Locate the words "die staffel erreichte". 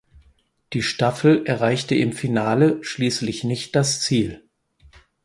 0.73-1.93